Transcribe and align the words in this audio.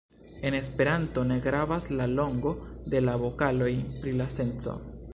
En 0.41 0.55
Esperanto 0.59 1.23
ne 1.31 1.37
gravas 1.39 1.91
la 1.99 2.09
longo 2.15 2.55
de 2.95 3.05
la 3.07 3.19
vokaloj 3.27 3.73
pri 4.01 4.19
la 4.23 4.33
senco. 4.39 4.79